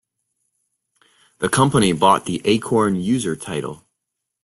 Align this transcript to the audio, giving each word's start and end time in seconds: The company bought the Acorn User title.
The 1.37 1.47
company 1.47 1.91
bought 1.93 2.25
the 2.25 2.41
Acorn 2.43 2.95
User 2.95 3.35
title. 3.35 3.85